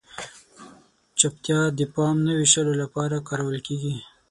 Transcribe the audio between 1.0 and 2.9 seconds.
چپتیا د پام نه وېشلو